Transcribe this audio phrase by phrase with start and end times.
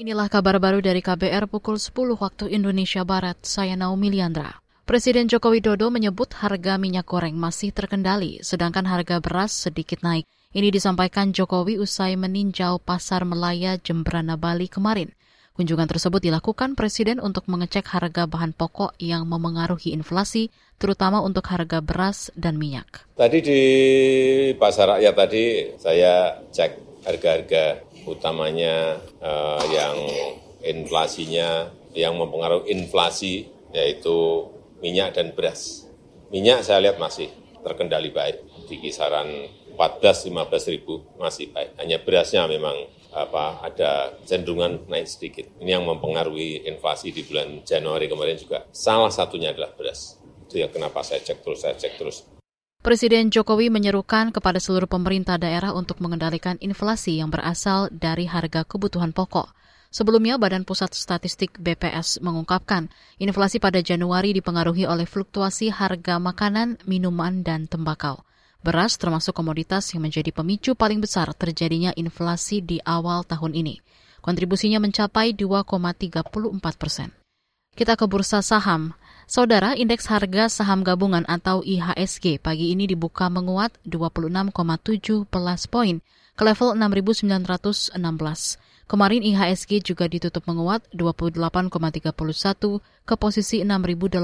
[0.00, 3.36] Inilah kabar baru dari KBR pukul 10 waktu Indonesia Barat.
[3.44, 4.56] Saya Naomi Liandra.
[4.88, 10.24] Presiden Joko Widodo menyebut harga minyak goreng masih terkendali, sedangkan harga beras sedikit naik.
[10.56, 15.12] Ini disampaikan Jokowi usai meninjau pasar Melaya Jembrana Bali kemarin.
[15.52, 20.48] Kunjungan tersebut dilakukan Presiden untuk mengecek harga bahan pokok yang memengaruhi inflasi,
[20.80, 23.04] terutama untuk harga beras dan minyak.
[23.20, 23.60] Tadi di
[24.56, 25.44] pasar rakyat tadi
[25.76, 29.96] saya cek harga-harga utamanya uh, yang
[30.64, 34.48] inflasinya yang mempengaruhi inflasi yaitu
[34.80, 35.86] minyak dan beras.
[36.30, 39.28] Minyak saya lihat masih terkendali baik di kisaran
[39.74, 41.76] 14-15 ribu masih baik.
[41.80, 42.76] Hanya berasnya memang
[43.10, 45.46] apa ada cenderungan naik sedikit.
[45.58, 48.66] Ini yang mempengaruhi inflasi di bulan Januari kemarin juga.
[48.70, 50.20] Salah satunya adalah beras.
[50.46, 52.39] Itu ya kenapa saya cek terus, saya cek terus.
[52.80, 59.12] Presiden Jokowi menyerukan kepada seluruh pemerintah daerah untuk mengendalikan inflasi yang berasal dari harga kebutuhan
[59.12, 59.52] pokok.
[59.92, 62.88] Sebelumnya, Badan Pusat Statistik BPS mengungkapkan
[63.20, 68.24] inflasi pada Januari dipengaruhi oleh fluktuasi harga makanan, minuman, dan tembakau.
[68.64, 73.76] Beras termasuk komoditas yang menjadi pemicu paling besar terjadinya inflasi di awal tahun ini.
[74.24, 77.12] Kontribusinya mencapai 2,34 persen.
[77.76, 78.96] Kita ke bursa saham.
[79.30, 84.50] Saudara, indeks harga saham gabungan atau IHSG pagi ini dibuka menguat 26,17
[85.70, 86.02] poin
[86.34, 87.94] ke level 6.916.
[88.90, 91.70] Kemarin IHSG juga ditutup menguat 28,31
[93.06, 94.18] ke posisi 6.890.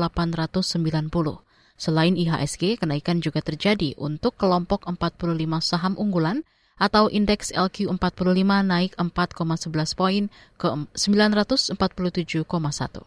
[1.78, 5.22] Selain IHSG, kenaikan juga terjadi untuk kelompok 45
[5.62, 6.42] saham unggulan
[6.82, 10.26] atau indeks LQ45 naik 4,11 poin
[10.58, 10.66] ke
[10.98, 13.06] 947,1.